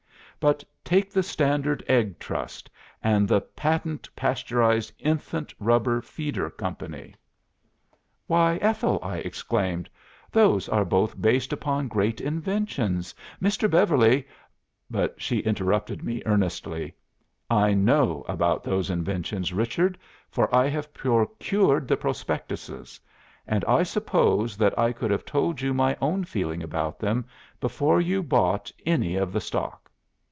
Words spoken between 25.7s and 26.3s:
my own